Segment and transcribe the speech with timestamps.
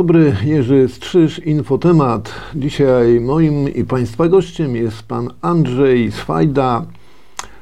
[0.00, 2.32] Dobry, Jerzy Strzyż, Infotemat.
[2.54, 6.84] Dzisiaj moim i Państwa gościem jest pan Andrzej Swajda,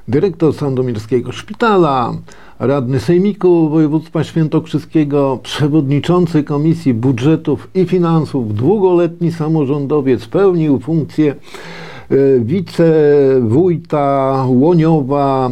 [0.08, 2.12] dyrektor Sandomierskiego Szpitala,
[2.58, 14.34] radny Sejmiku Województwa Świętokrzyskiego, przewodniczący Komisji Budżetów i Finansów, długoletni samorządowiec, pełnił funkcję e, wicewójta
[14.48, 15.50] Łoniowa,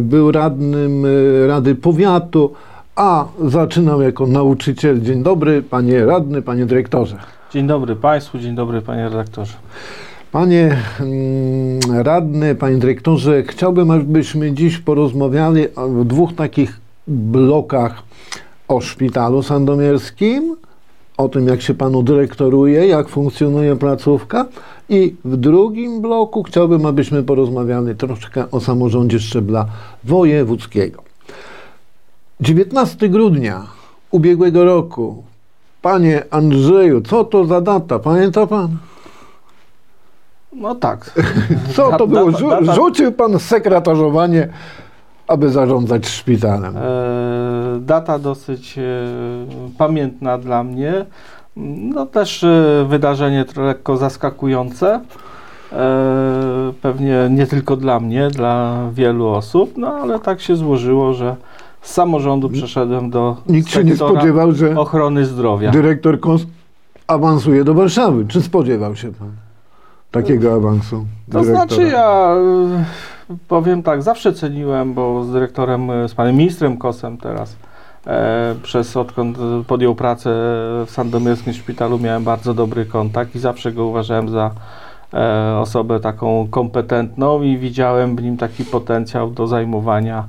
[0.00, 2.52] był radnym e, Rady Powiatu,
[2.96, 5.00] a zaczynał jako nauczyciel.
[5.00, 7.16] Dzień dobry, panie radny, panie dyrektorze.
[7.50, 9.54] Dzień dobry Państwu, dzień dobry Panie redaktorze.
[10.32, 18.02] Panie mm, radny, panie dyrektorze, chciałbym, abyśmy dziś porozmawiali w dwóch takich blokach
[18.68, 20.56] o szpitalu sandomierskim,
[21.16, 24.46] o tym, jak się panu dyrektoruje, jak funkcjonuje placówka.
[24.88, 29.66] I w drugim bloku chciałbym, abyśmy porozmawiali troszkę o samorządzie szczebla
[30.04, 31.13] wojewódzkiego.
[32.40, 33.62] 19 grudnia
[34.10, 35.24] ubiegłego roku.
[35.82, 37.98] Panie Andrzeju, co to za data?
[37.98, 38.68] Pamięta pan?
[40.52, 41.10] No tak.
[41.74, 42.30] Co to Da- było?
[42.30, 44.48] Rzu- Rzucił pan sekretarzowanie,
[45.28, 46.76] aby zarządzać szpitalem.
[46.76, 46.80] E,
[47.80, 48.82] data dosyć e,
[49.78, 51.06] pamiętna dla mnie.
[51.56, 55.00] No też e, wydarzenie trochę lekko zaskakujące.
[56.82, 61.36] Pewnie nie tylko dla mnie, dla wielu osób, no ale tak się złożyło, że
[61.84, 65.70] z samorządu przeszedłem do Nikt się nie spodziewał, że ochrony zdrowia.
[65.70, 66.46] dyrektor KOS
[67.06, 68.26] awansuje do Warszawy.
[68.28, 69.32] Czy spodziewał się pan
[70.10, 71.06] takiego awansu?
[71.32, 71.66] To dyrektora?
[71.66, 72.36] znaczy ja
[73.30, 77.56] y, powiem tak, zawsze ceniłem, bo z dyrektorem, z panem ministrem Kosem teraz,
[78.06, 80.30] e, przez odkąd podjął pracę
[80.86, 84.50] w Sandomierskim Szpitalu miałem bardzo dobry kontakt i zawsze go uważałem za
[85.14, 90.24] e, osobę taką kompetentną i widziałem w nim taki potencjał do zajmowania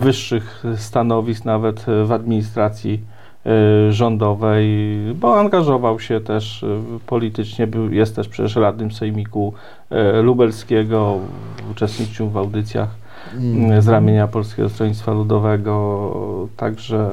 [0.00, 3.00] wyższych stanowisk, nawet e, w administracji
[3.46, 6.66] e, rządowej, bo angażował się też e,
[7.06, 9.52] politycznie, był, jest też przecież radnym Sejmiku
[9.90, 11.18] e, Lubelskiego,
[11.70, 13.00] uczestniczył w audycjach
[13.36, 13.72] Mm.
[13.72, 17.10] e, z ramienia Polskiego Stronnictwa Ludowego, także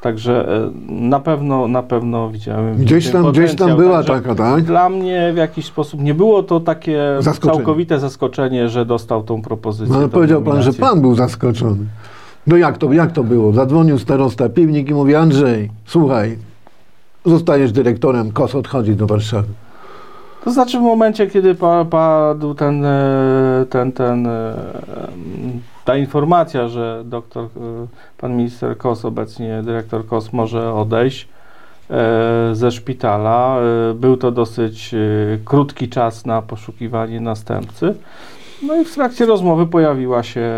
[0.00, 2.76] Także e, na pewno, na pewno widziałem.
[2.76, 4.64] Gdzieś ten tam, gdzieś tam była Także taka, tak?
[4.64, 7.56] Dla mnie w jakiś sposób nie było to takie Zaskoczenie.
[7.56, 9.92] całkowite zaskoczenie, że dostał tą propozycję.
[9.92, 10.80] No, ale powiedział pan, że nominację.
[10.80, 11.86] pan był zaskoczony.
[12.46, 13.52] No jak to, jak to było?
[13.52, 16.38] Zadzwonił starosta Piwnik i mówi, Andrzej, słuchaj,
[17.24, 19.48] zostajesz dyrektorem, KOS odchodzi do Warszawy.
[20.44, 24.32] To znaczy w momencie, kiedy pa, padł ten, e, ten, ten, em,
[25.90, 27.48] ta informacja, że doktor, e,
[28.18, 31.28] pan minister Kos, obecnie dyrektor Kos może odejść
[31.90, 33.58] e, ze szpitala.
[33.60, 34.94] E, Był to dosyć
[35.44, 37.94] krótki czas na poszukiwanie następcy.
[38.62, 40.50] No i w trakcie rozmowy pojawiła się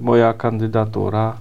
[0.00, 1.36] moja kandydatura.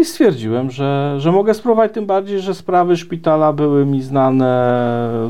[0.00, 4.50] I stwierdziłem, że, że mogę spróbować, tym bardziej, że sprawy szpitala były mi znane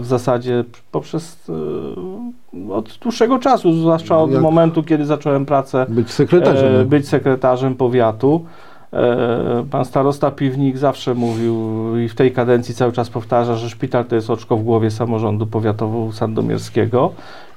[0.00, 1.50] w zasadzie poprzez
[2.68, 6.74] e, od dłuższego czasu, zwłaszcza od Jak- momentu, kiedy zacząłem pracę Być sekretarzem.
[6.80, 8.44] e, być sekretarzem powiatu.
[8.92, 11.56] E, Pan starosta Piwnik zawsze mówił
[11.98, 15.46] i w tej kadencji cały czas powtarza, że szpital to jest oczko w głowie samorządu
[15.46, 17.10] powiatowo-sandomierskiego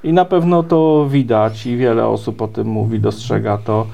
[0.03, 3.85] i na pewno to widać i wiele osób o tym mówi, dostrzega to.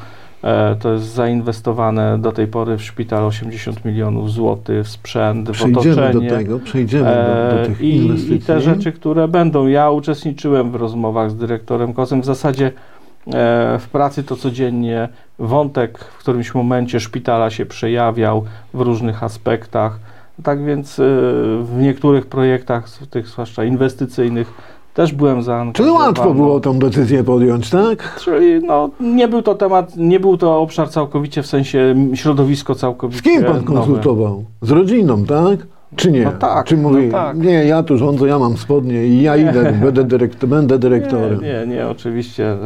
[0.44, 5.52] E, To jest zainwestowane do tej pory w szpital 80 milionów złotych w sprzęt, w
[5.52, 6.30] Przejdziemy do otoczenie.
[6.30, 8.36] tego, przejdziemy do, do E, tych I, inwestycji.
[8.36, 9.68] I te rzeczy, które będą.
[9.68, 12.22] Ja uczestniczyłem w rozmowach z dyrektorem Kosem.
[12.22, 12.72] W zasadzie e,
[13.80, 20.00] w pracy to codziennie wątek w którymś momencie szpitala się przejawiał w różnych aspektach.
[20.44, 20.96] Tak więc
[21.64, 24.54] w niektórych projektach, w tych zwłaszcza inwestycyjnych,
[24.94, 26.06] też byłem Czyli zaangażowany.
[26.08, 28.20] łatwo było tą decyzję podjąć, tak?
[28.26, 33.20] Czyli no, nie był to temat, nie był to obszar całkowicie w sensie środowisko całkowicie
[33.20, 33.64] Z kim pan nowe.
[33.66, 34.44] konsultował?
[34.62, 35.68] Z rodziną, tak?
[35.96, 36.24] Czy nie?
[36.26, 37.38] No tak, Czy mówi, no tak.
[37.38, 41.42] nie, ja tu rządzę, ja mam spodnie i ja idę, będę, dyrekt, będę dyrektorem.
[41.42, 42.60] Nie, nie, nie oczywiście e,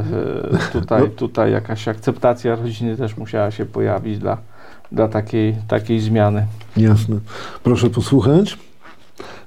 [0.80, 1.08] tutaj, No.
[1.08, 4.38] tutaj jakaś akceptacja rodziny też musiała się pojawić dla,
[4.92, 6.46] dla takiej, takiej zmiany.
[6.78, 7.16] Jasne.
[7.64, 8.58] Proszę posłuchać.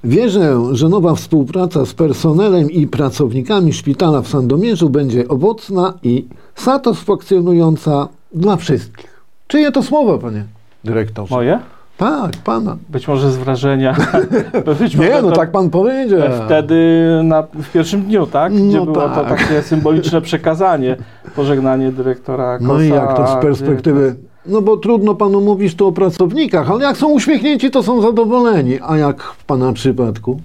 [0.05, 8.09] Wierzę, że nowa współpraca z personelem i pracownikami szpitala w Sandomierzu będzie owocna i satysfakcjonująca
[8.35, 9.21] dla wszystkich.
[9.47, 10.45] Czyje to słowo, panie
[10.85, 11.35] dyrektorze?
[11.35, 11.59] Moje?
[11.97, 12.77] Tak, pana.
[12.89, 13.97] Być może z wrażenia.
[14.79, 16.21] Być Nie, no to tak pan powiedział.
[16.47, 16.77] Wtedy
[17.25, 18.53] na, w pierwszym dniu, tak?
[18.53, 19.39] Gdzie No było to tak.
[19.39, 20.97] takie symboliczne przekazanie,
[21.37, 22.73] pożegnanie dyrektora Kosa.
[22.73, 24.17] No i jak to z perspektywy...
[24.49, 28.79] No bo trudno panu mówić tu o pracownikach, ale jak są uśmiechnięci, to są zadowoleni.
[28.87, 30.41] A jak w pana przypadku?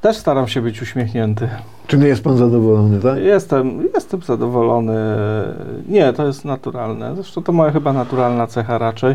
[0.00, 1.48] Też staram się być uśmiechnięty.
[1.86, 3.18] Czy nie jest pan zadowolony, tak?
[3.18, 4.94] Jestem, jestem zadowolony.
[5.88, 7.14] Nie, to jest naturalne.
[7.14, 9.14] Zresztą to moja chyba naturalna cecha raczej.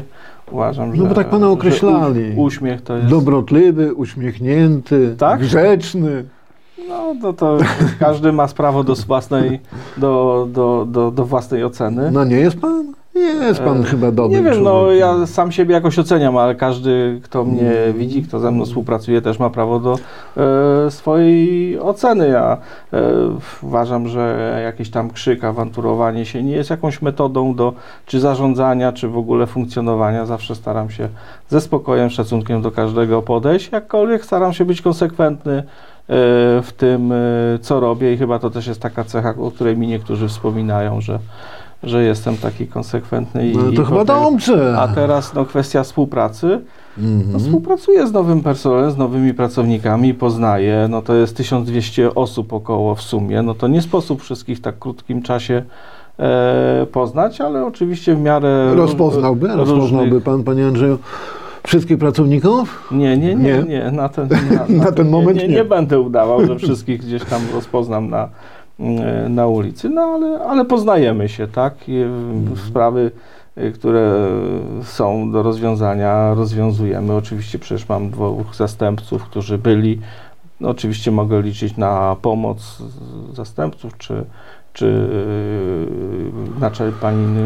[0.52, 1.02] Uważam, że.
[1.04, 2.34] No bo tak pana określali.
[2.38, 3.10] Uśmiech to jest.
[3.10, 5.40] Dobrotliwy, uśmiechnięty, Tak?
[5.40, 6.26] grzeczny.
[6.90, 7.58] No to, to
[8.00, 9.60] każdy ma prawo do własnej,
[9.98, 12.12] do, do, do, do własnej oceny.
[12.12, 12.94] No nie jest pan?
[13.16, 17.20] Jest pan E, chyba dobry Nie wiem, no ja sam siebie jakoś oceniam, ale każdy,
[17.24, 20.00] kto mnie widzi, kto ze mną współpracuje, też ma prawo do
[20.38, 22.28] e, swojej oceny.
[22.28, 22.58] Ja
[22.94, 23.02] e,
[23.62, 27.74] uważam, że jakiś tam krzyk, awanturowanie się nie jest jakąś metodą do
[28.06, 30.26] czy zarządzania, czy w ogóle funkcjonowania.
[30.26, 31.10] Zawsze staram się
[31.50, 35.64] ze spokojem, szacunkiem do każdego podejść, jakkolwiek staram się być konsekwentny e,
[36.62, 37.16] w tym, e,
[37.62, 41.20] co robię i chyba to też jest taka cecha, o której mi niektórzy wspominają, że
[41.84, 44.76] że jestem taki konsekwentny i No to i chyba dobrze.
[44.80, 46.62] a teraz no, kwestia współpracy.
[46.98, 47.40] No, Mhm.
[47.40, 50.88] współpracuję z nowym personelem, z nowymi pracownikami, poznaję.
[50.90, 53.42] No, to jest 1200 osób około w sumie.
[53.42, 55.64] No, to nie sposób wszystkich w tak krótkim czasie
[56.20, 58.74] e, poznać, ale oczywiście w miarę.
[58.76, 60.98] Rozpoznałby, różnych- rozpoznałby pan, panie Andrzeju,
[61.68, 62.88] wszystkich pracowników?
[62.92, 63.64] Nie, nie, nie, Nie?
[63.64, 64.28] nie, na ten,
[64.70, 65.56] na, Na ten moment nie, nie.
[65.56, 65.66] nie.
[65.66, 68.30] będę udawał, że wszystkich gdzieś tam rozpoznam na,
[69.30, 71.76] na ulicy, no ale, ale poznajemy się, tak?
[71.88, 72.58] Mhm.
[72.68, 73.12] sprawy,
[73.58, 74.30] y, które
[74.84, 77.16] są do rozwiązania, rozwiązujemy.
[77.16, 80.00] Oczywiście przecież mam dwóch zastępców, którzy byli.
[80.60, 82.78] No, oczywiście mogę liczyć na pomoc
[83.34, 84.26] zastępców, czy,
[84.74, 87.38] czy yy, naczel, pani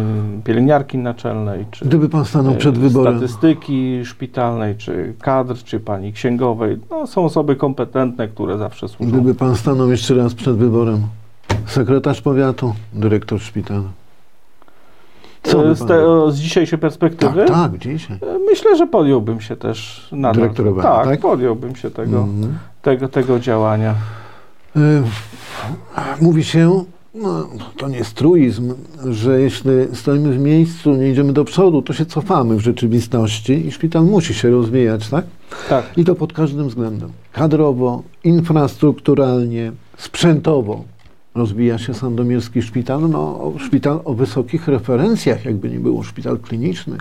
[0.44, 6.14] pielęgniarki naczelnej, czy Gdyby pan stanął e, przed wyborem, statystyki szpitalnej, czy kadr, czy pani
[6.14, 6.78] księgowej.
[6.90, 9.12] No, są osoby kompetentne, które zawsze służą.
[9.12, 11.02] gdyby pan stanął jeszcze raz przed wyborem,
[11.68, 13.90] sekretarz powiatu, dyrektor szpitala.
[15.44, 18.18] Co E, z, te, z dzisiejszej perspektywy Tak, tak, dzisiaj.
[18.18, 20.42] e, myślę, że podjąłbym się też nadal.
[20.42, 21.20] Dyrektorowania, tak, tak?
[21.20, 22.58] podjąłbym się tego, Mhm.
[22.82, 23.96] tego, tego działania.
[24.78, 25.04] Y,
[26.22, 26.84] Mówi się,
[27.16, 27.48] no,
[27.78, 28.74] to nie jest truizm,
[29.10, 33.72] że jeśli stoimy w miejscu, nie idziemy do przodu, to się cofamy w rzeczywistości i
[33.72, 35.26] szpital musi się rozwijać, tak?
[35.70, 35.86] Tak.
[35.98, 37.10] I to pod każdym względem.
[37.32, 40.84] Kadrowo, infrastrukturalnie, sprzętowo
[41.36, 43.10] rozwija się Sandomierski Szpital.
[43.10, 46.98] No, szpital o wysokich referencjach, jakby nie było szpital kliniczny.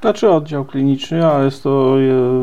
[0.00, 1.96] Znaczy oddział kliniczny, a jest to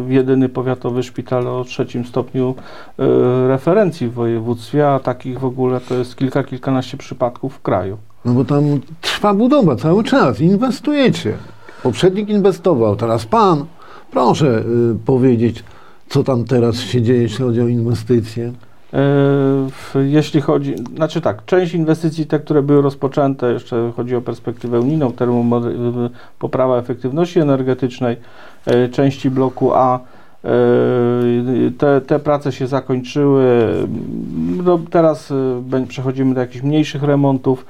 [0.10, 2.56] e, jedyny powiatowy szpital o trzecim stopniu
[3.00, 7.98] e, referencji w województwie, a takich w ogóle to jest kilka, kilkanaście przypadków w kraju.
[8.26, 8.64] No bo tam
[9.02, 11.34] trwa budowa cały czas, inwestujecie.
[11.84, 13.66] Poprzednik inwestował, teraz pan.
[14.12, 15.64] Proszę y, powiedzieć,
[16.10, 18.54] co tam teraz się dzieje, jeśli chodzi o inwestycje.
[19.70, 24.80] W- Jeśli chodzi, znaczy tak, część inwestycji, te, które były rozpoczęte, jeszcze chodzi o perspektywę
[24.80, 26.10] unijną, termomoder-
[26.40, 28.18] poprawa efektywności energetycznej,
[28.66, 30.00] e, części bloku A,
[31.78, 33.74] te, te prace się zakończyły.
[34.66, 35.34] No, teraz
[35.88, 37.66] przechodzimy do jakichś mniejszych remontów.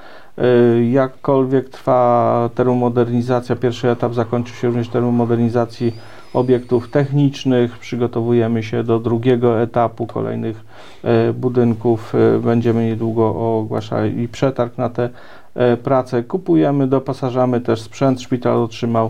[0.91, 5.93] Jakkolwiek trwa termomodernizacja, pierwszy etap zakończy się również termomodernizacji
[6.33, 7.77] obiektów technicznych.
[7.77, 10.65] Przygotowujemy się do drugiego etapu kolejnych
[11.03, 12.15] e, budynków.
[12.15, 15.09] E, Będziemy niedługo ogłaszali przetarg na te
[15.55, 16.23] e, prace.
[16.23, 18.21] Kupujemy, doposażamy też sprzęt.
[18.21, 19.09] Szpital otrzymał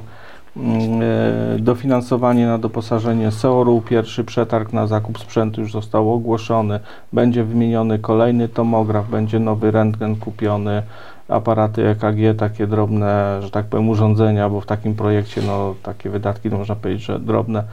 [0.57, 3.81] mm, dofinansowanie na doposażenie SEOR-u.
[3.81, 6.79] Pierwszy przetarg na zakup sprzętu już został ogłoszony.
[7.13, 10.83] Będzie wymieniony kolejny tomograf, będzie nowy rentgen kupiony,
[11.29, 16.49] aparaty EKG, takie drobne, że tak powiem, urządzenia, bo w takim projekcie no, takie wydatki,
[16.49, 17.63] no, można powiedzieć, że drobne.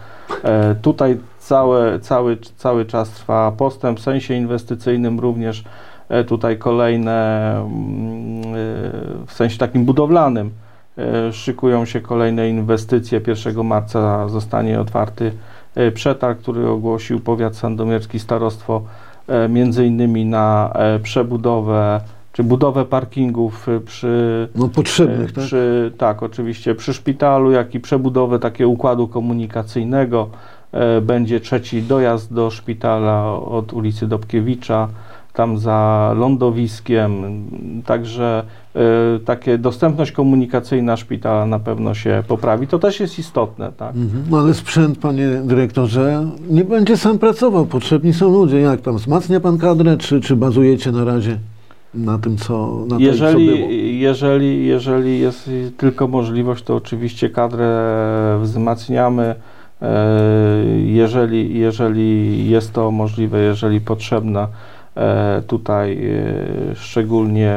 [0.44, 5.64] E, tutaj całe, cały, cały czas trwa postęp w sensie inwestycyjnym również.
[6.08, 10.50] E, tutaj kolejne, mm, e, w sensie takim budowlanym,
[10.99, 13.20] e, szykują się kolejne inwestycje.
[13.26, 15.32] 1 marca zostanie otwarty
[15.75, 18.82] e, przetarg, który ogłosił powiat sandomierski, starostwo,
[19.28, 22.00] e, między innymi na przebudowę
[22.34, 25.44] czy budowę parkingów e, przy No potrzebnych, tak?
[25.44, 30.28] przy, tak, oczywiście przy szpitalu, jak i przebudowę takiego układu komunikacyjnego.
[30.72, 34.88] E, będzie trzeci dojazd do szpitala od ulicy Dobkiewicza,
[35.32, 37.12] tam za lądowiskiem.
[37.86, 38.80] Także e,
[39.24, 42.66] takie dostępność komunikacyjna szpitala na pewno się poprawi.
[42.66, 43.96] To też jest istotne, tak?
[43.96, 44.24] Mhm.
[44.30, 47.66] No ale sprzęt, panie dyrektorze, nie będzie sam pracował.
[47.66, 48.60] Potrzebni są ludzie.
[48.60, 51.38] Jak tam wzmacnia pan kadrę, czy, czy bazujecie na razie
[51.94, 53.40] na tym, co, na tym, co było?
[53.40, 59.34] Jeżeli, jeżeli, jeżeli jest tylko możliwość, to oczywiście kadrę wzmacniamy.
[59.82, 60.54] E,
[60.86, 64.48] Jeżeli, jeżeli jest to możliwe, jeżeli potrzebne,
[64.96, 66.06] e, tutaj
[66.72, 67.56] e, szczególnie,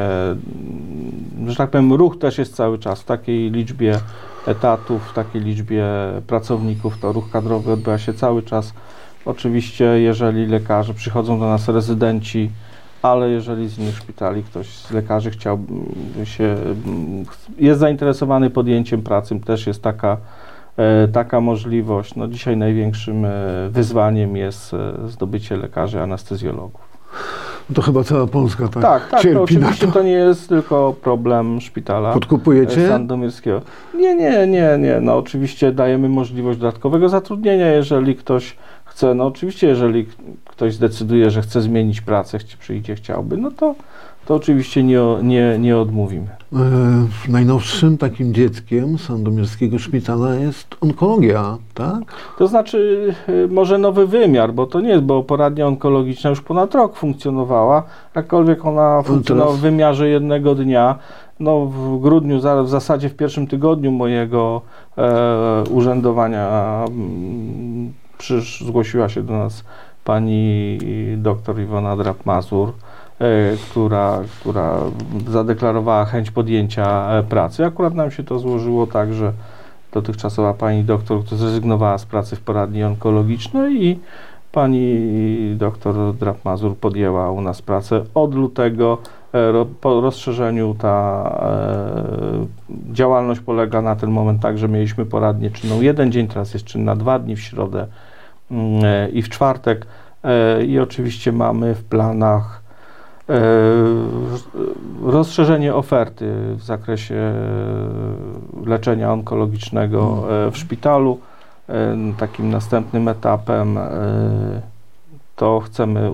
[1.46, 3.98] że tak powiem, ruch też jest cały czas w takiej liczbie
[4.46, 5.84] etatów, w takiej liczbie
[6.26, 8.72] pracowników, to ruch kadrowy odbywa się cały czas
[9.28, 12.50] Oczywiście, jeżeli lekarze przychodzą do nas rezydenci,
[13.02, 15.72] ale jeżeli z innych szpitali ktoś z lekarzy chciałby
[16.24, 17.24] się, mm,
[17.58, 20.16] jest zainteresowany podjęciem pracy, też jest taka,
[20.76, 22.14] e, taka możliwość.
[22.16, 23.30] No dzisiaj największym e,
[23.70, 26.88] wyzwaniem jest e, zdobycie lekarzy anestezjologów.
[27.74, 29.92] To chyba cała Polska tak, Tak, tak, to cierpi na oczywiście to.
[29.92, 32.12] to nie jest tylko problem szpitala.
[32.12, 32.88] Podkupujecie?
[32.88, 33.60] Sandomierskiego.
[33.94, 35.00] Nie, nie, nie, nie.
[35.00, 38.56] No oczywiście dajemy możliwość dodatkowego zatrudnienia, jeżeli ktoś
[38.98, 39.14] chce.
[39.14, 40.06] No oczywiście, jeżeli
[40.44, 43.74] ktoś zdecyduje, że chce zmienić pracę, przyjdzie, chciałby, no to,
[44.26, 46.26] to oczywiście nie, nie, nie odmówimy.
[46.52, 46.58] E,
[47.28, 52.00] najnowszym takim dzieckiem Sandomierskiego Szpitala jest onkologia, tak?
[52.38, 56.74] To znaczy, y, może nowy wymiar, bo to nie jest, bo poradnia onkologiczna już ponad
[56.74, 57.82] rok funkcjonowała,
[58.14, 60.98] jakkolwiek ona funkcjonowała w wymiarze jednego dnia.
[61.40, 64.62] No, w grudniu, w zasadzie w pierwszym tygodniu mojego
[64.96, 69.64] e, urzędowania mm, przysz, zgłosiła się do nas
[70.04, 70.78] pani
[71.16, 72.72] doktor Iwona Drap-Mazur,
[73.18, 74.80] e, która, która
[75.28, 77.64] zadeklarowała chęć podjęcia e, pracy.
[77.64, 79.32] Akurat nam się to złożyło tak, że
[79.92, 83.98] dotychczasowa pani doktor, która zrezygnowała z pracy w poradni onkologicznej i
[84.52, 85.00] pani
[85.56, 88.04] doktor Drap-Mazur podjęła u nas pracę.
[88.14, 88.98] Od lutego
[89.80, 96.12] po rozszerzeniu ta e, działalność polega na ten moment tak, że mieliśmy poradnię czynną jeden
[96.12, 97.86] dzień, teraz jest czynna dwa dni w środę
[98.50, 99.86] mm, e, i w czwartek
[100.24, 102.62] e, i oczywiście mamy w planach
[103.28, 103.42] e,
[105.02, 111.18] rozszerzenie oferty w zakresie e, leczenia onkologicznego e, w szpitalu.
[111.68, 113.90] E, Takim następnym etapem e,
[115.38, 116.12] to chcemy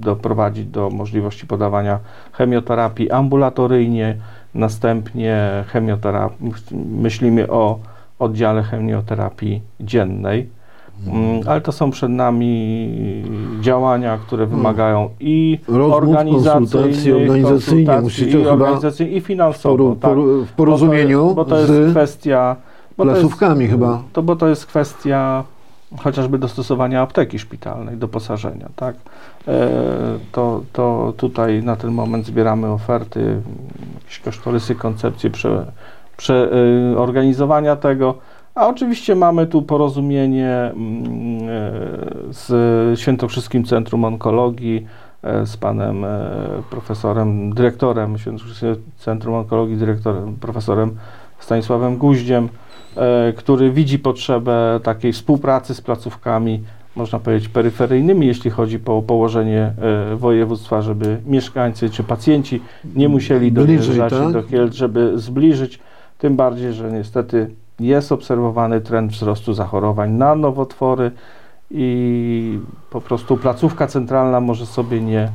[0.00, 1.98] doprowadzić do możliwości podawania
[2.32, 4.16] chemioterapii ambulatoryjnie,
[4.54, 6.52] następnie chemioterapii,
[7.02, 7.78] myślimy o
[8.18, 10.48] oddziale chemioterapii dziennej.
[11.06, 12.52] Mm, Ale to są przed nami
[13.60, 17.88] działania, które wymagają i Rozmów, organizacyjnych, konsultacji organizacyjnych.
[17.88, 19.76] konsultacji i chyba organizacyjnych, i finansowo.
[19.76, 20.10] poru, tak.
[20.10, 22.56] poru, w porozumieniu Bo to jest, bo to jest z kwestia.
[22.96, 24.02] Bo to jest, placówkami chyba.
[24.12, 25.44] to, bo to jest kwestia
[25.98, 28.96] chociażby dostosowania apteki szpitalnej, doposażenia, tak?
[29.48, 29.68] E,
[30.32, 33.40] to, to tutaj na ten moment zbieramy oferty,
[33.98, 35.66] jakieś kosztorysy, koncepcje prze,
[36.16, 36.50] prze,
[37.66, 38.14] e, tego,
[38.54, 41.70] a oczywiście mamy tu porozumienie mm, e,
[42.30, 44.86] z Świętokrzyskim Centrum Onkologii,
[45.44, 46.06] z panem
[46.70, 50.96] profesorem, dyrektorem Świętokrzyskiego Centrum Onkologii, dyrektorem, profesorem
[51.38, 52.48] Stanisławem Guździem,
[53.36, 56.62] który widzi potrzebę takiej współpracy z placówkami,
[56.96, 59.72] można powiedzieć, peryferyjnymi, jeśli chodzi o położenie
[60.12, 62.62] e, województwa, żeby mieszkańcy czy pacjenci
[62.94, 64.32] nie musieli dojeżdżać tak?
[64.32, 65.80] do Kielc, żeby zbliżyć,
[66.18, 67.50] tym bardziej, że niestety
[67.80, 71.10] jest obserwowany trend wzrostu zachorowań na nowotwory
[71.70, 72.58] i
[72.90, 75.28] po prostu placówka centralna może sobie nie,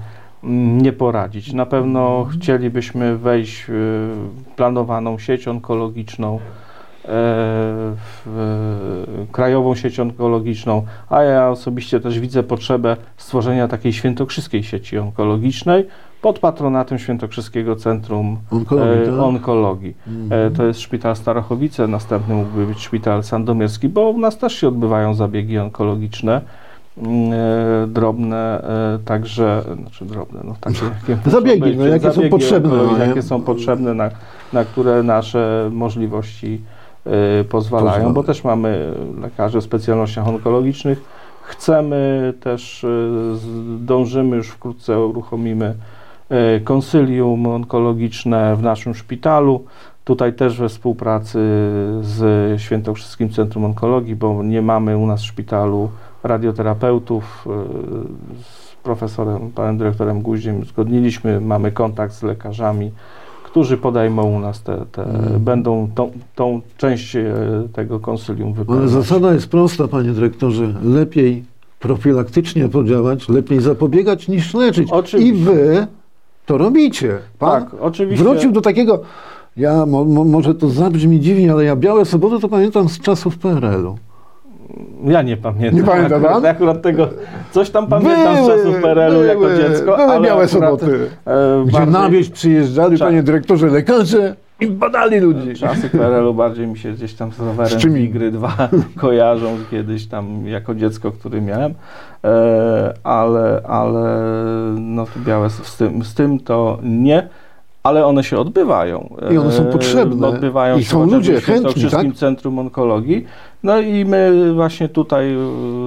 [0.81, 1.53] nie poradzić.
[1.53, 4.17] Na pewno chcielibyśmy wejść w
[4.55, 6.60] planowaną sieć onkologiczną, e,
[9.31, 15.87] krajową sieć onkologiczną, a ja osobiście też widzę potrzebę stworzenia takiej świętokrzyskiej sieci onkologicznej
[16.21, 19.19] pod patronatem Świętokrzyskiego Centrum Onkologii, e, tak?
[19.19, 19.95] onkologii.
[20.29, 24.67] E, To jest szpital Starochowice, następny mógłby być szpital sandomierski, bo u nas też się
[24.67, 26.41] odbywają zabiegi onkologiczne.
[26.97, 30.79] mm, e, Drobne, e, także, znaczy drobne, no takie
[31.09, 34.09] jakie Zabiegi, być, no, jakie są zabiegi potrzebne, onkologiczne, no, jakie są potrzebne, na,
[34.53, 36.80] na które nasze możliwości e,
[37.49, 38.13] pozwalają, Pozwala.
[38.13, 41.01] bo też mamy lekarzy o specjalnościach onkologicznych.
[41.43, 42.79] Chcemy też,
[43.33, 45.75] z- dążymy już wkrótce, uruchomimy
[46.29, 49.63] e, konsylium onkologiczne w naszym szpitalu.
[50.03, 51.39] Tutaj też we współpracy
[52.01, 55.89] z Świętokrzyskim Centrum Onkologii, bo nie mamy u nas w szpitalu
[56.23, 57.47] radioterapeutów.
[58.43, 62.91] Z profesorem, panem dyrektorem Guździem uzgodniliśmy, mamy kontakt z lekarzami,
[63.51, 65.39] którzy podejmą u nas te, te Mhm.
[65.43, 67.33] będą tą, tą część e,
[67.73, 68.89] tego konsylium Ale wypełniać.
[68.89, 70.73] zasada jest prosta, panie dyrektorze.
[70.83, 71.43] Lepiej
[71.79, 74.91] profilaktycznie podziałać, lepiej zapobiegać niż leczyć.
[74.91, 75.29] Oczywiście.
[75.29, 75.87] I wy
[76.45, 77.17] to robicie.
[77.39, 78.23] Pan Tak, oczywiście.
[78.23, 79.01] wrócił do takiego.
[79.57, 83.37] Ja, mo, mo, może to zabrzmi dziwnie, ale ja Białe Soboty to pamiętam z czasów
[83.37, 83.97] PRL-u.
[85.05, 85.79] Ja nie pamiętam.
[85.79, 87.07] Nie pamięta akurat, akurat tego.
[87.51, 89.85] Coś tam pamiętam z czasów PRL-u jako były, dziecko.
[89.85, 90.99] Były ale Białe akurat, Soboty.
[91.27, 95.53] e, Gdzie na wieś przyjeżdżali, Cza- panie dyrektorze, lekarze i badali ludzi.
[95.53, 97.93] Czasy PRL-u bardziej mi się gdzieś tam z rowerem Z czym?
[97.93, 98.69] Migry 2
[99.01, 101.73] kojarzą kiedyś tam jako dziecko, który miałem,
[102.23, 104.23] e, ale, ale
[104.79, 107.27] no to białe z tym, z tym to nie,
[107.83, 109.15] ale one się odbywają.
[109.31, 110.27] I one są E, potrzebne.
[110.27, 112.13] Odbywają I się są ludzie chętni, tak?
[112.15, 113.25] Centrum Onkologii.
[113.63, 115.35] No i my właśnie tutaj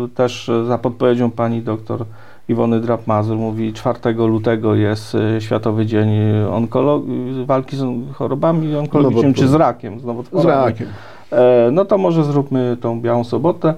[0.04, 2.04] y, też za podpowiedzią pani doktor
[2.48, 6.10] Iwony Drap-Mazur mówi 4 lutego jest y, Światowy Dzień
[6.50, 10.00] Onkologii, walki z chorobami onkologicznymi, czy z rakiem.
[10.00, 10.02] Z,
[10.32, 10.86] Z rakiem.
[11.32, 13.74] E, No to może zróbmy tą białą sobotę.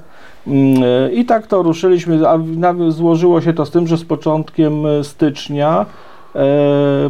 [0.47, 2.39] Mm, e, I tak to ruszyliśmy, a
[2.89, 5.87] złożyło się to z tym, że z początkiem e, stycznia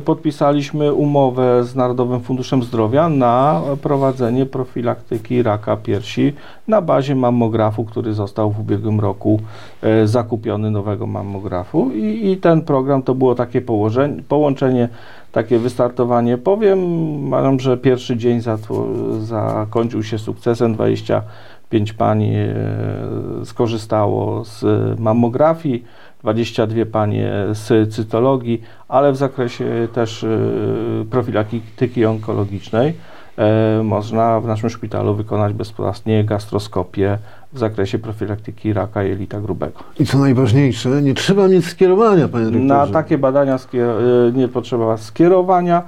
[0.05, 6.33] podpisaliśmy umowę z Narodowym Funduszem Zdrowia na prowadzenie profilaktyki raka piersi
[6.69, 9.41] na bazie mammografu, który został w ubiegłym roku
[9.83, 11.91] e, zakupiony nowego mammografu.
[11.91, 13.63] I, i ten program to było takie
[14.29, 14.89] połączenie,
[15.33, 16.39] takie wystartowanie.
[16.39, 16.79] Powiem
[17.29, 18.41] mam, że pierwszy dzień
[19.21, 20.75] zakończył się sukcesem.
[20.75, 22.55] 25 pań e,
[23.45, 24.65] skorzystało z
[25.01, 25.85] mammografii,
[26.27, 30.29] 22 panie z cytologii, ale w zakresie też e,
[31.11, 32.95] profilaktyki onkologicznej
[33.39, 37.19] e, można w naszym szpitalu wykonać bezpłatnie gastroskopię
[37.53, 39.81] w zakresie profilaktyki raka jelita grubego.
[40.01, 42.67] I co najważniejsze, nie trzeba mieć skierowania, panie dyrektorze.
[42.67, 43.59] Na takie badania e,
[44.33, 45.83] nie potrzeba skierowania.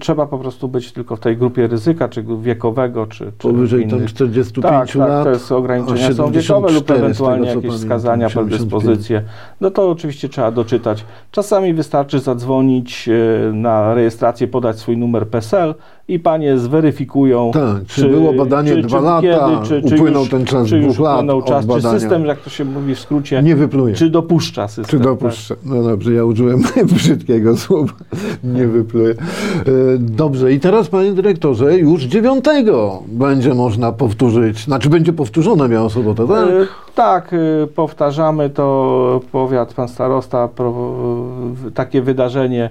[0.00, 3.98] Trzeba po prostu być tylko w tej grupie ryzyka, czy wiekowego, czy, czy Powyżej tam
[3.98, 4.10] innych.
[4.10, 5.08] 45 Tak, lat.
[5.08, 8.48] tak, to jest ograniczenia są wiekowe lub 74 z tego, ewentualnie co jakieś wskazania, 75.
[8.48, 9.22] predyspozycje.
[9.60, 11.04] No to oczywiście trzeba doczytać.
[11.30, 15.74] Czasami wystarczy zadzwonić e, na rejestrację, podać swój numer PESEL
[16.10, 20.22] i panie zweryfikują, Tak, czy, było badanie czy- dwa czy lata, kiedy, czy- czy upłynął
[20.22, 23.42] już- ten czas czy dwóch lat czas, czy system, jak to się mówi w skrócie,
[23.42, 23.94] Nie wypluje.
[23.94, 24.84] czy dopuszcza system.
[24.84, 25.02] Czy tak?
[25.04, 25.54] dopuszczę?
[25.64, 26.62] No dobrze, ja użyłem
[26.94, 27.92] brzydkiego słowa.
[28.44, 29.10] Nie wypluję.
[29.10, 29.64] E,
[29.98, 36.26] Dobrze, i teraz panie dyrektorze, już dziewiątego będzie można powtórzyć, znaczy będzie powtórzona miała sobota,
[36.26, 36.48] tak?
[36.48, 40.48] E, Tak, e, powtarzamy to, powiat, pan starosta,
[41.74, 42.70] takie wydarzenie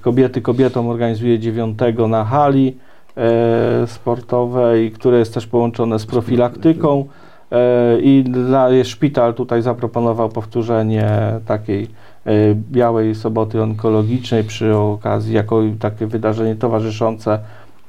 [0.00, 1.78] kobiety kobietom organizuje 9
[2.08, 2.76] na hali
[3.16, 7.04] e, sportowej, które jest też połączone z profilaktyką.
[7.52, 11.10] E, i dla, szpital tutaj zaproponował powtórzenie
[11.46, 11.82] takiej
[12.24, 17.38] e, białej soboty onkologicznej przy okazji, jako takie wydarzenie towarzyszące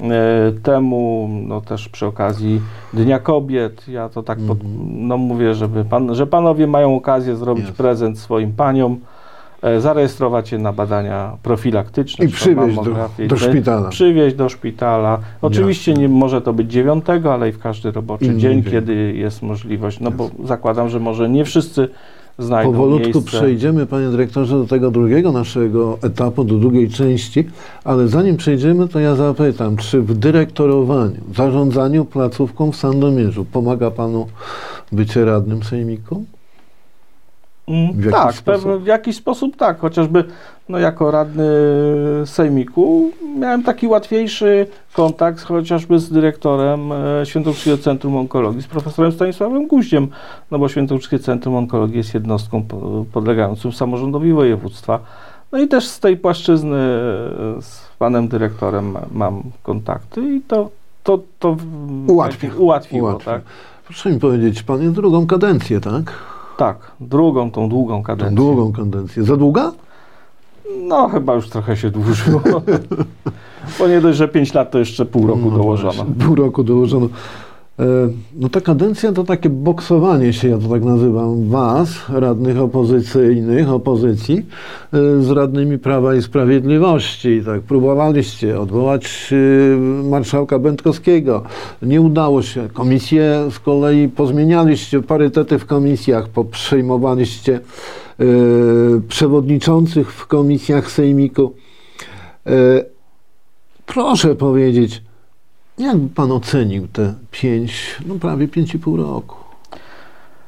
[0.01, 2.61] e, temu, no też przy okazji
[2.93, 5.07] Dnia Kobiet, ja to tak pod, Mhm.
[5.07, 9.18] no mówię, żeby pan, że panowie mają okazję zrobić prezent swoim paniom, e,
[9.79, 12.25] zarejestrować się na badania profilaktyczne.
[12.25, 12.83] I przywieźć do,
[13.27, 13.89] do e, szpitala.
[13.89, 15.19] Przywieźć do szpitala.
[15.41, 16.01] Oczywiście Jasne.
[16.01, 18.71] nie może to być dziewiątego, ale i w każdy roboczy Inny dzień, dzień.
[18.71, 19.99] kiedy jest możliwość.
[19.99, 21.89] No bo zakładam, że może nie wszyscy
[22.39, 23.37] znajdą Powolutku miejsce.
[23.37, 27.47] przejdziemy, panie dyrektorze, do tego drugiego naszego etapu, do drugiej części,
[27.83, 34.27] ale zanim przejdziemy, to ja zapytam, czy w dyrektorowaniu, zarządzaniu placówką w Sandomierzu pomaga panu
[34.91, 36.23] bycie radnym sejmiku?
[37.69, 38.83] Mm, W tak, sposób?
[38.83, 40.23] w jakiś sposób tak, chociażby
[40.69, 41.45] no, jako radny
[42.25, 49.67] sejmiku miałem taki łatwiejszy kontakt chociażby z dyrektorem e, Świętokrzyskiego Centrum Onkologii, z profesorem Stanisławem
[49.67, 50.07] Guździem,
[50.51, 54.99] no bo Świętokrzyskie Centrum Onkologii jest jednostką po- podlegającą samorządowi województwa.
[55.51, 60.69] No i też z tej płaszczyzny e, z panem dyrektorem ma- mam kontakty i to,
[61.03, 61.57] to, to
[62.07, 62.49] Ułatwia.
[62.57, 63.31] ułatwiło, Ułatwia.
[63.31, 63.41] tak?
[63.85, 66.13] Proszę mi powiedzieć, pan jest drugą kadencję, tak?
[66.59, 68.35] Tak, drugą, tą długą Tą kadencję.
[68.35, 69.23] długą kadencję.
[69.23, 69.71] Za długa?
[70.87, 72.41] No, chyba już trochę się dłużyło.
[73.79, 76.05] Bo nie dość, że 5 lat to jeszcze pół roku No dołożono.
[76.25, 77.07] Pół roku dołożono.
[77.79, 83.69] E, No ta kadencja to takie boksowanie się, ja to tak nazywam, was, radnych opozycyjnych,
[83.69, 84.45] opozycji,
[84.93, 87.41] e, z radnymi Prawa i Sprawiedliwości.
[87.45, 89.77] Tak, próbowaliście odwołać e,
[90.09, 91.43] marszałka Będkowskiego.
[91.81, 92.69] Nie udało się.
[92.73, 97.59] Komisje z kolei pozmienialiście, parytety w komisjach, poprzejmowaliście
[99.07, 101.53] przewodniczących w komisjach sejmiku.
[103.85, 105.03] Proszę powiedzieć,
[105.79, 109.35] jak by pan ocenił te pięć, no prawie pięć i pół roku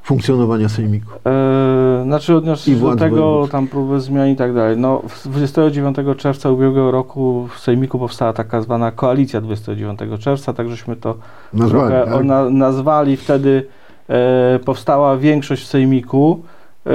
[0.04, 1.12] funkcjonowania Sejmiku?
[1.26, 3.52] E, znaczy odniosę się do tego, województw.
[3.52, 4.78] tam próby zmian i tak dalej.
[4.78, 10.70] No, w- 29 czerwca ubiegłego roku w Sejmiku powstała taka zwana koalicja 29 czerwca, tak
[10.70, 11.16] żeśmy to
[11.54, 12.14] Nazwali, trochę tak?
[12.22, 13.18] ona, nazwali.
[13.18, 13.66] Wtedy
[14.10, 16.42] e, powstała większość w Sejmiku,
[16.86, 16.90] e,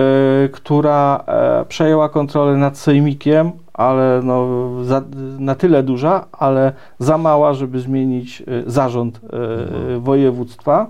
[0.48, 4.48] która e, przejęła kontrolę nad Sejmikiem, ale no,
[4.84, 5.02] za,
[5.38, 10.86] na tyle duża, ale za mała, żeby zmienić e, zarząd e, województwa.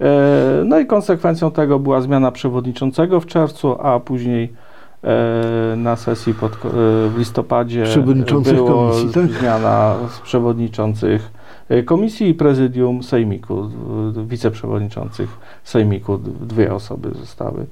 [0.00, 4.52] E, No i konsekwencją tego była zmiana przewodniczącego w czerwcu, a później
[5.76, 6.52] na sesji pod,
[7.08, 9.26] w listopadzie Przewodniczących było komisji, tak?
[9.26, 11.30] zmiana z przewodniczących
[11.84, 13.70] komisji i prezydium sejmiku,
[14.26, 15.28] wiceprzewodniczących
[15.64, 17.66] sejmiku, dwie osoby zostały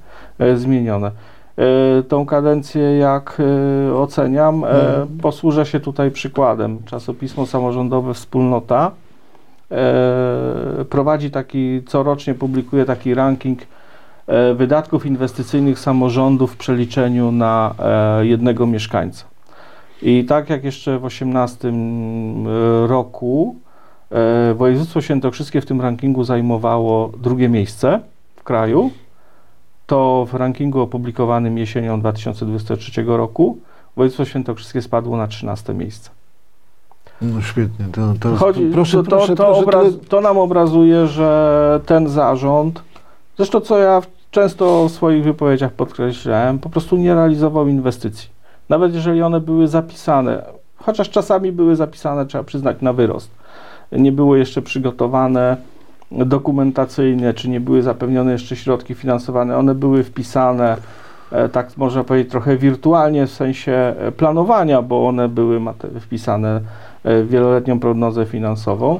[0.55, 1.11] zmienione.
[1.59, 3.37] E, Tą kadencję, jak
[3.89, 5.07] e, oceniam, e, Mhm.
[5.21, 6.79] posłużę się tutaj przykładem.
[6.85, 8.91] Czasopismo samorządowe Wspólnota
[10.89, 13.59] prowadzi taki, corocznie publikuje taki ranking
[14.55, 17.75] wydatków inwestycyjnych samorządów w przeliczeniu na
[18.21, 19.25] jednego mieszkańca.
[20.01, 21.71] I tak jak jeszcze w 2018
[22.87, 23.55] roku
[24.55, 27.99] województwo świętokrzyskie w tym rankingu zajmowało drugie miejsce
[28.35, 28.91] w kraju,
[29.89, 33.57] to w rankingu opublikowanym jesienią 2023 roku
[33.95, 36.09] województwo świętokrzyskie spadło na 13 miejsce.
[37.21, 41.79] No świetnie, to, to Chodzi, proszę, to, proszę, to, proszę, obraz, to nam obrazuje, że
[41.85, 42.83] ten zarząd,
[43.37, 48.29] zresztą co ja często w swoich wypowiedziach podkreślałem, po prostu nie realizował inwestycji.
[48.69, 50.43] Nawet jeżeli one były zapisane,
[50.77, 53.31] chociaż czasami były zapisane, trzeba przyznać, na wyrost.
[53.91, 55.57] Nie były jeszcze przygotowane
[56.11, 60.77] dokumentacyjnie, czy nie były zapewnione jeszcze środki finansowane, one były wpisane,
[61.31, 65.61] e, tak można powiedzieć, trochę wirtualnie w sensie e, planowania, bo one były
[65.99, 66.61] wpisane
[67.03, 68.99] e, w wieloletnią prognozę finansową.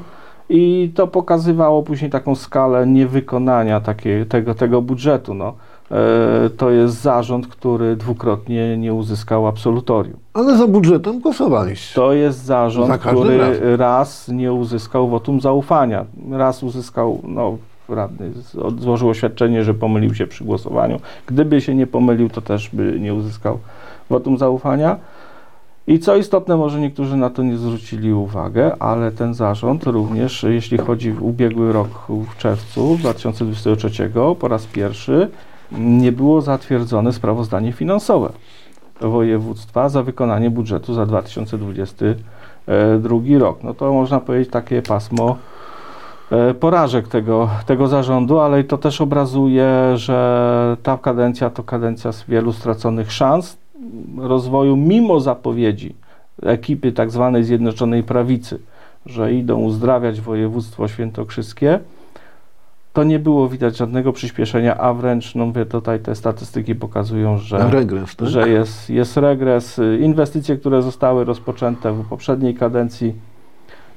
[0.49, 5.33] I to pokazywało później taką skalę niewykonania takiej, tego, tego budżetu.
[5.33, 5.53] No.
[5.91, 10.19] E, To jest zarząd, który dwukrotnie nie uzyskał absolutorium.
[10.33, 11.95] Ale za budżetem głosowaliście.
[11.95, 13.75] To jest Za zarząd, który razem.
[13.75, 16.05] raz nie uzyskał wotum zaufania.
[16.31, 17.57] Raz uzyskał, no,
[17.89, 18.31] radny
[18.79, 20.99] złożył oświadczenie, że pomylił się przy głosowaniu.
[21.27, 23.59] Gdyby się nie pomylił, to też by nie uzyskał
[24.09, 24.97] wotum zaufania.
[25.87, 30.77] I co istotne, może niektórzy na to nie zwrócili uwagę, ale ten zarząd również, jeśli
[30.77, 31.87] chodzi w ubiegły rok
[32.33, 35.29] w czerwcu 2023, po raz pierwszy
[35.71, 38.31] nie było zatwierdzone sprawozdanie finansowe
[39.01, 43.63] województwa za wykonanie budżetu za 2022 rok.
[43.63, 45.37] No to można powiedzieć takie pasmo
[46.31, 52.23] e, porażek tego, tego zarządu, ale to też obrazuje, że ta kadencja to kadencja z
[52.23, 53.57] wielu straconych szans
[54.17, 55.95] rozwoju, mimo zapowiedzi
[56.43, 58.59] ekipy tak zwanej Zjednoczonej Prawicy,
[59.05, 61.79] że idą uzdrawiać województwo świętokrzyskie,
[62.93, 67.69] to nie było widać żadnego przyspieszenia, a wręcz, no mówię, tutaj te statystyki pokazują, że
[67.69, 68.27] Regres, tak?
[68.27, 69.81] że jest, jest regres.
[69.99, 73.15] Inwestycje, które zostały rozpoczęte w poprzedniej kadencji,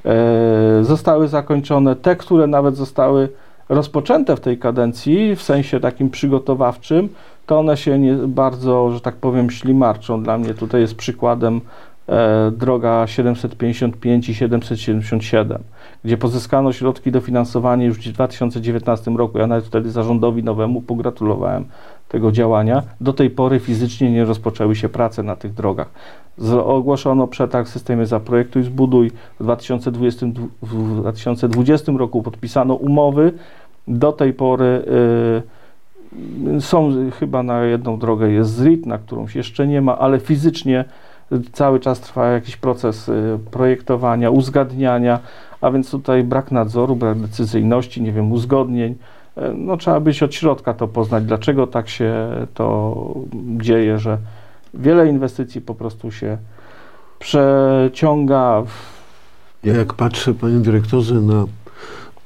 [0.04, 1.96] e, zostały zakończone.
[1.96, 3.28] Te, które nawet zostały
[3.68, 7.08] rozpoczęte w tej kadencji, w sensie takim przygotowawczym,
[7.46, 10.22] to one się nie bardzo, że tak powiem, ślimarczą.
[10.22, 11.60] Dla mnie tutaj jest przykładem
[12.08, 15.62] e, droga 755 i 777,
[16.04, 19.38] gdzie pozyskano środki dofinansowanie już w 2019 roku.
[19.38, 21.64] Ja nawet wtedy zarządowi nowemu pogratulowałem
[22.08, 22.82] tego działania.
[23.00, 25.88] Do tej pory fizycznie nie rozpoczęły się prace na tych drogach.
[26.64, 29.10] Ogłoszono przetarg w systemie Zaprojektuj, Zbuduj.
[29.40, 30.26] W 2020,
[30.62, 33.32] w 2020 roku podpisano umowy.
[33.88, 34.84] Do tej pory
[36.56, 40.20] y, są chyba na jedną drogę jest ZRIT, na którą się jeszcze nie ma, ale
[40.20, 40.84] fizycznie
[41.52, 45.20] cały czas trwa jakiś proces y, projektowania, uzgadniania,
[45.62, 48.94] a więc tutaj brak nadzoru, brak decyzyjności, nie wiem, uzgodnień.
[49.36, 52.14] E, No, trzeba być od środka to poznać, dlaczego tak się
[52.54, 52.96] to
[53.60, 54.18] dzieje, że
[54.74, 56.38] wiele inwestycji po prostu się
[57.18, 58.62] przeciąga.
[59.64, 61.44] Ja jak patrzę, panie dyrektorze, na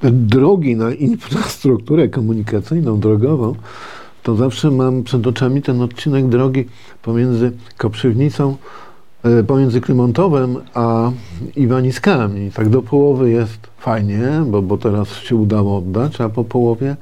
[0.00, 3.54] te drogi, na infrastrukturę komunikacyjną, drogową,
[4.22, 6.64] to zawsze mam przed oczami ten odcinek drogi
[7.02, 8.56] pomiędzy Koprzywnicą,
[9.46, 11.10] pomiędzy Krymontowem a
[11.56, 12.50] Iwaniskami.
[12.50, 16.96] Tak do połowy jest fajnie, bo, bo teraz się udało oddać, a po połowie...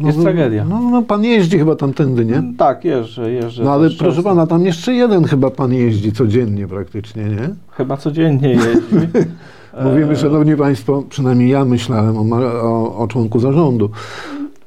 [0.00, 0.64] Jest no, tragedia.
[0.64, 2.42] No, no pan jeździ chyba tamtędy, nie?
[2.58, 3.64] Tak, jeżdżę, jeżdżę.
[3.64, 4.22] No ale proszę często.
[4.22, 7.48] pana, tam jeszcze jeden chyba pan jeździ codziennie praktycznie, nie?
[7.70, 8.68] Chyba codziennie jeździ.
[9.84, 13.90] Mówimy, E, szanowni państwo, przynajmniej ja myślałem o, o, o członku zarządu.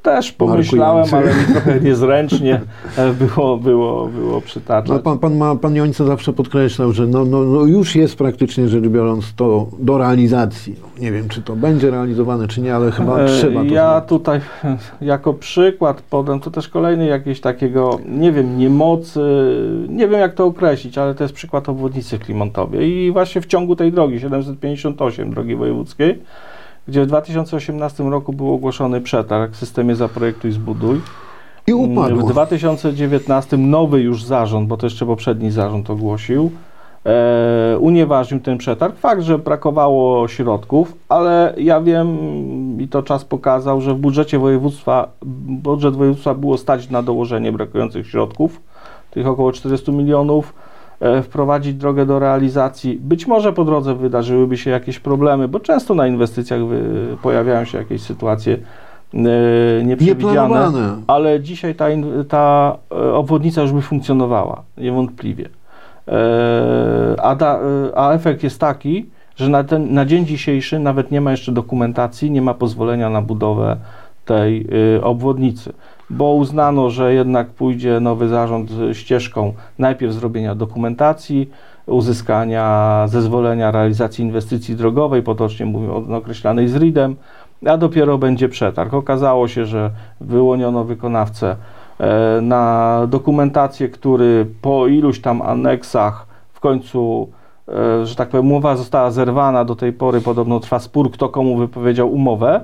[0.05, 2.61] Też pomyślałem, ale mi trochę niezręcznie
[3.19, 4.89] było, było, było przytaczać.
[4.89, 8.67] No, pan, pan, ma, pan Jońca zawsze podkreślał, że no, no, no już jest praktycznie
[8.67, 10.75] rzecz biorąc to do realizacji.
[10.99, 14.09] Nie wiem, czy to będzie realizowane, czy nie, ale chyba E, trzeba to Ja zrobić.
[14.09, 14.41] tutaj
[15.01, 19.21] jako przykład podam, to też kolejny jakieś takiego, nie wiem, niemocy,
[19.89, 23.75] nie wiem jak to określić, ale to jest przykład obwodnicy Klimontowej i właśnie w ciągu
[23.75, 26.19] tej drogi 758 drogi wojewódzkiej,
[26.87, 31.01] gdzie w 2018 roku był ogłoszony przetarg w systemie Zaprojektuj Zbuduj.
[31.67, 32.29] I W upadło.
[32.29, 36.51] 2019 nowy już zarząd, bo to jeszcze poprzedni zarząd ogłosił,
[37.05, 38.97] e, unieważnił ten przetarg.
[38.97, 42.17] Fakt, że brakowało środków, ale ja wiem
[42.79, 45.07] i to czas pokazał, że w budżecie województwa,
[45.47, 48.61] budżet województwa było stać na dołożenie brakujących środków,
[49.11, 50.53] tych około 400 milionów,
[51.23, 52.99] wprowadzić drogę do realizacji.
[53.01, 56.59] Być może po drodze wydarzyłyby się jakieś problemy, bo często na inwestycjach
[57.21, 58.57] pojawiają się jakieś sytuacje
[59.13, 59.17] e,
[59.83, 60.71] nieprzewidziane.
[61.07, 61.85] Ale dzisiaj ta,
[62.29, 65.49] ta e, obwodnica już by funkcjonowała, niewątpliwie.
[66.07, 69.05] E, A, da, e, a efekt jest taki,
[69.35, 73.21] że na, ten, na dzień dzisiejszy nawet nie ma jeszcze dokumentacji, nie ma pozwolenia na
[73.21, 73.77] budowę
[74.25, 74.67] tej
[75.01, 75.73] obwodnicy,
[76.09, 81.49] bo uznano, że jednak pójdzie nowy zarząd ścieżką najpierw zrobienia dokumentacji,
[81.87, 87.15] uzyskania zezwolenia realizacji inwestycji drogowej, potocznie mówimy określanej z RID-em,
[87.65, 88.93] a dopiero będzie przetarg.
[88.93, 89.91] Okazało się, że
[90.21, 91.55] wyłoniono wykonawcę
[91.99, 97.29] e, na dokumentację, który po iluś tam aneksach w końcu,
[97.67, 99.65] e, że tak powiem, umowa została zerwana.
[99.65, 102.61] Do tej pory podobno trwa spór, kto komu wypowiedział umowę.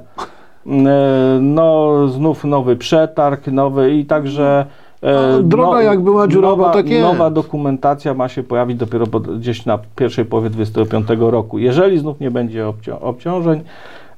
[0.67, 4.65] E, no, znów nowy przetarg, nowy i także.
[5.04, 7.02] No, droga jak była dziurawa, nowa, tak jest.
[7.02, 9.06] Nowa dokumentacja ma się pojawić dopiero
[9.38, 11.60] gdzieś na pierwszej połowie 2025 roku.
[11.60, 13.62] Jeżeli znów nie będzie obcią obciążeń,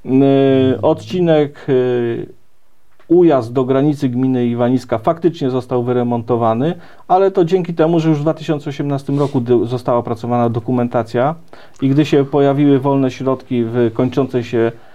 [0.05, 2.27] y, odcinek y,
[3.07, 6.73] ujazd do granicy gminy Iwaniska faktycznie został wyremontowany,
[7.07, 11.35] ale to dzięki temu, że już w 2018 roku została opracowana dokumentacja
[11.81, 14.92] i gdy się pojawiły wolne środki w kończącej się e,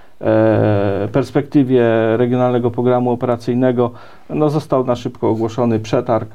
[1.13, 1.85] perspektywie
[2.17, 3.91] regionalnego programu operacyjnego,
[4.31, 6.29] no został na szybko ogłoszony przetarg.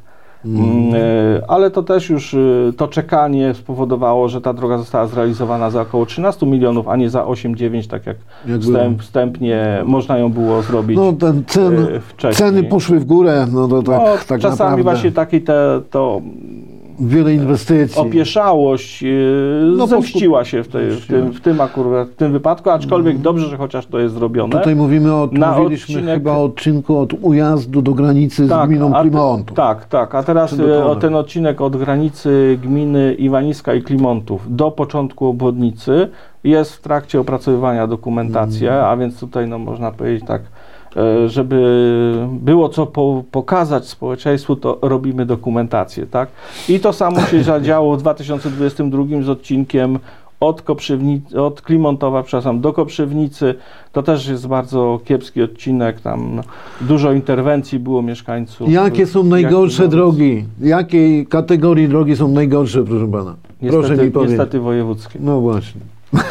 [0.45, 2.37] Mm, e, Ale to też już e,
[2.77, 7.23] to czekanie spowodowało, że ta droga została zrealizowana za około 13 milionów, a nie za
[7.23, 10.97] 8-9, tak jak Jak wstęp, wstępnie można ją było zrobić.
[10.97, 12.51] No ten cen, e, wcześniej.
[12.51, 14.83] ceny poszły w górę, no to tak, no, tak czasami naprawdę.
[14.83, 16.21] właśnie takiej te, to
[16.99, 18.01] Wiele inwestycji.
[18.01, 22.69] opieszałość yy, No, zemściła się w, tej, w, tym, w tym akurat w tym wypadku,
[22.69, 24.51] aczkolwiek dobrze, że chociaż to jest zrobione.
[24.57, 28.93] Tutaj mówimy o, Na mówiliśmy odcinek- chyba o odcinku od ujazdu do granicy z gminą
[28.93, 29.57] Klimontów.
[29.57, 30.15] Tak, tak.
[30.15, 36.09] A teraz e, o ten odcinek od granicy gminy Iwaniska i Klimontów do początku obwodnicy
[36.43, 38.85] jest w trakcie opracowywania dokumentacja, Mm.
[38.85, 40.41] a więc tutaj no, można powiedzieć tak,
[41.27, 46.29] żeby było co po, pokazać społeczeństwu, to robimy dokumentację, tak?
[46.69, 49.99] I to samo się zadziało w 2022 z odcinkiem
[50.39, 53.55] od, Koprzywni- od Klimontowa, przepraszam, do Koprzywnicy.
[53.91, 56.41] To też jest bardzo kiepski odcinek, tam
[56.81, 58.69] dużo interwencji było mieszkańców.
[58.69, 60.45] Jakie są najgorsze drogi?
[60.61, 63.35] Jakiej kategorii drogi są najgorsze, proszę pana?
[63.61, 64.37] Niestety, proszę mi powiedzieć.
[64.37, 65.19] niestety wojewódzkie.
[65.21, 65.81] No właśnie.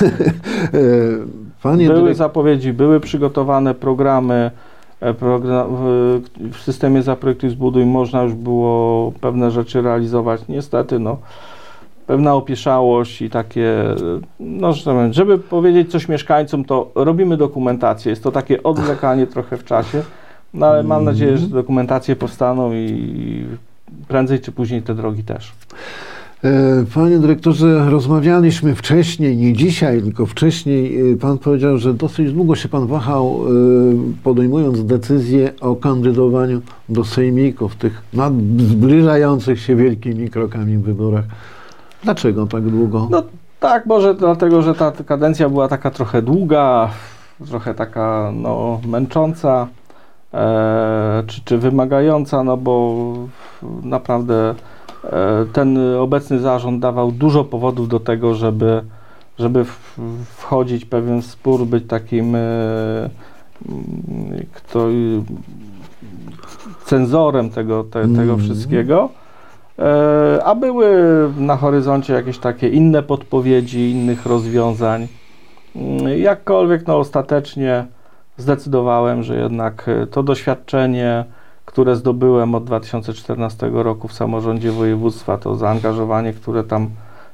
[1.62, 4.50] Panie Były zapowiedzi, były przygotowane programy.
[5.00, 6.22] e, Program, w,
[6.62, 10.40] systemie Zaprojektuj Zbuduj można już było pewne rzeczy realizować.
[10.48, 11.18] Niestety, no,
[12.06, 13.84] pewna opieszałość i takie,
[14.40, 18.10] no, tak żeby powiedzieć coś mieszkańcom, to robimy dokumentację.
[18.10, 20.02] Jest to takie odwlekanie trochę w czasie,
[20.54, 23.46] no, ale mam nadzieję, że dokumentacje powstaną i
[24.08, 25.52] prędzej czy później te drogi też.
[26.44, 31.12] E, Panie dyrektorze, rozmawialiśmy wcześniej, nie dzisiaj, tylko wcześniej.
[31.12, 33.50] E, Pan powiedział, że dosyć długo się pan wahał, e,
[34.22, 38.02] podejmując decyzję o kandydowaniu do sejmiku w tych
[38.58, 41.24] zbliżających się wielkimi krokami wyborach.
[42.04, 43.08] Dlaczego tak długo?
[43.10, 43.22] No
[43.60, 46.90] tak, może dlatego, że ta kadencja była taka trochę długa,
[47.46, 49.68] trochę taka no, męcząca,
[50.34, 52.94] e, czy, czy wymagająca, no bo
[53.82, 54.54] naprawdę
[55.52, 58.82] ten obecny zarząd dawał dużo powodów do tego, żeby,
[59.38, 59.64] żeby
[60.36, 62.38] wchodzić w pewien spór, być takim e,
[63.68, 64.86] mm, kto,
[66.84, 68.38] cenzorem tego, te, tego Mhm.
[68.38, 69.08] wszystkiego.
[69.78, 70.88] E, A były
[71.38, 75.06] na horyzoncie jakieś takie inne podpowiedzi, innych rozwiązań.
[75.76, 77.86] Mm, Jakkolwiek, no ostatecznie
[78.36, 81.24] zdecydowałem, że jednak e, to doświadczenie,
[81.64, 86.88] które zdobyłem od 2014 roku w samorządzie województwa, to zaangażowanie, które tam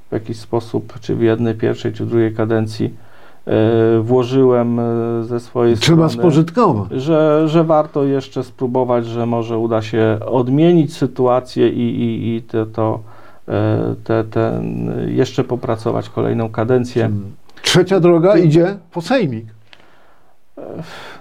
[0.08, 2.94] w jakiś sposób, czy w jednej, pierwszej, czy drugiej kadencji
[3.46, 4.84] e, włożyłem e,
[5.24, 6.90] ze swojej Trzeba strony spożytkować.
[6.90, 12.66] że, że warto jeszcze spróbować, że może uda się odmienić sytuację i, i, i te,
[12.66, 13.00] to
[13.48, 17.10] e, te, ten, jeszcze popracować kolejną kadencję.
[17.62, 19.58] Trzecia droga idzie po sejmik.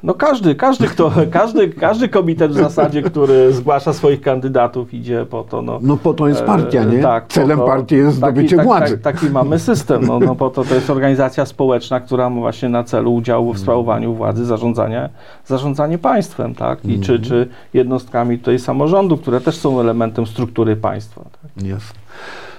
[0.03, 5.43] No każdy, każdy, kto, każdy, każdy komitet w zasadzie, który zgłasza swoich kandydatów idzie po
[5.43, 5.79] to, no.
[5.81, 6.99] No po to jest E, partia, nie?
[6.99, 8.97] tak, Celem to- partii jest taki- zdobycie tak, władzy.
[8.97, 10.05] Tak, taki mamy system.
[10.07, 13.59] No, no po to to jest organizacja społeczna, która ma właśnie na celu udziału w
[13.59, 15.09] sprawowaniu władzy, zarządzanie,
[15.45, 16.85] zarządzanie państwem, tak?
[16.85, 21.21] I czy, czy jednostkami tutaj samorządu, które też są elementem struktury państwa.
[21.23, 21.65] Tak?
[21.65, 21.99] Jasne.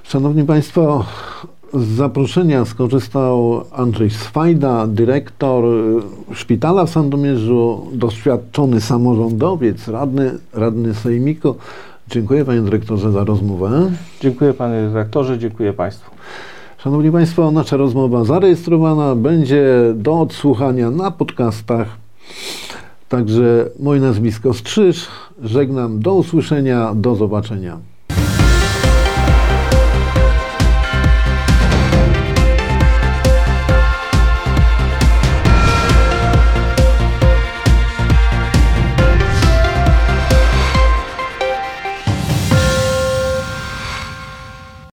[0.03, 1.05] Szanowni Państwo,
[1.75, 11.55] z zaproszenia skorzystał Andrzej Swajda, dyrektor y, szpitala w Sandomierzu, doświadczony samorządowiec, radny, radny Sejmiku.
[12.11, 13.91] Dziękuję Panie Dyrektorze za rozmowę.
[14.21, 16.11] Dziękuję panie dyrektorze, dziękuję państwu.
[16.79, 21.89] Szanowni Państwo, nasza rozmowa zarejestrowana będzie do odsłuchania na podcastach.
[23.09, 25.09] Także moje nazwisko Strzyż.
[25.43, 26.01] Żegnam.
[26.01, 26.95] Do usłyszenia.
[26.95, 27.79] Do zobaczenia.